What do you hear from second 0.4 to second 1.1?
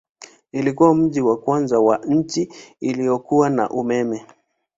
Ilikuwa